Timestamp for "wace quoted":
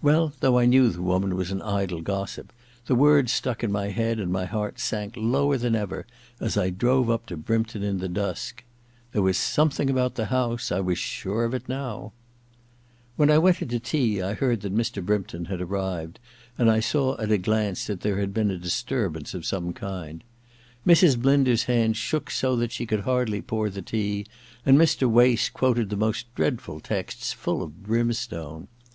25.10-25.90